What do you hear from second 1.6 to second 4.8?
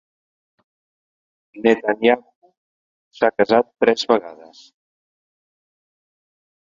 Netanyahu s'ha casat tres vegades.